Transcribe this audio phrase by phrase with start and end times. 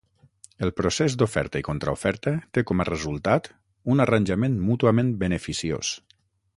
[0.67, 3.53] El procés d'oferta i contraoferta té com a resultat
[3.95, 5.97] un arranjament mútuament beneficiós.